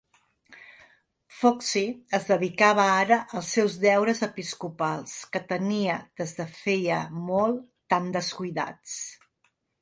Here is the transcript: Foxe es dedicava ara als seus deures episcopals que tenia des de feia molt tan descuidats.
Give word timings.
Foxe 1.41 1.83
es 2.17 2.23
dedicava 2.29 2.85
ara 2.93 3.19
als 3.39 3.51
seus 3.57 3.75
deures 3.83 4.23
episcopals 4.29 5.13
que 5.37 5.43
tenia 5.53 5.99
des 6.23 6.35
de 6.41 6.49
feia 6.63 6.99
molt 7.29 7.61
tan 7.95 8.11
descuidats. 8.19 8.99